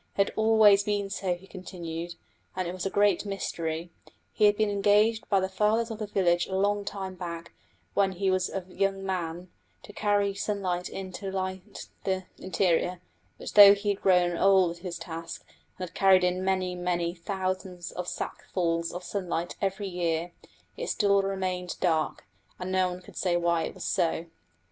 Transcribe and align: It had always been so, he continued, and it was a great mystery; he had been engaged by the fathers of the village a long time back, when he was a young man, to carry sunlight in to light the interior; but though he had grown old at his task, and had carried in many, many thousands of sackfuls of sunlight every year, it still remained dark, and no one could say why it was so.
It 0.15 0.29
had 0.29 0.33
always 0.35 0.83
been 0.83 1.11
so, 1.11 1.35
he 1.35 1.45
continued, 1.45 2.15
and 2.55 2.67
it 2.67 2.73
was 2.73 2.87
a 2.87 2.89
great 2.89 3.23
mystery; 3.23 3.91
he 4.33 4.45
had 4.45 4.57
been 4.57 4.71
engaged 4.71 5.29
by 5.29 5.39
the 5.39 5.47
fathers 5.47 5.91
of 5.91 5.99
the 5.99 6.07
village 6.07 6.47
a 6.47 6.55
long 6.55 6.83
time 6.83 7.13
back, 7.13 7.53
when 7.93 8.13
he 8.13 8.31
was 8.31 8.49
a 8.49 8.65
young 8.67 9.05
man, 9.05 9.51
to 9.83 9.93
carry 9.93 10.33
sunlight 10.33 10.89
in 10.89 11.11
to 11.11 11.29
light 11.31 11.85
the 12.03 12.23
interior; 12.39 12.99
but 13.37 13.49
though 13.53 13.75
he 13.75 13.89
had 13.89 14.01
grown 14.01 14.35
old 14.39 14.71
at 14.77 14.81
his 14.81 14.97
task, 14.97 15.43
and 15.77 15.87
had 15.87 15.93
carried 15.93 16.23
in 16.23 16.43
many, 16.43 16.73
many 16.73 17.13
thousands 17.13 17.91
of 17.91 18.07
sackfuls 18.07 18.91
of 18.91 19.03
sunlight 19.03 19.55
every 19.61 19.87
year, 19.87 20.31
it 20.77 20.87
still 20.87 21.21
remained 21.21 21.75
dark, 21.79 22.25
and 22.57 22.71
no 22.71 22.89
one 22.89 23.03
could 23.03 23.15
say 23.15 23.37
why 23.37 23.65
it 23.65 23.75
was 23.75 23.85
so. 23.85 24.25